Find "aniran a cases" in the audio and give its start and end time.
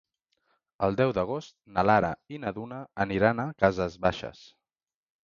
3.05-3.99